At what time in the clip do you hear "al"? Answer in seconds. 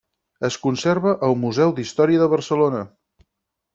1.29-1.37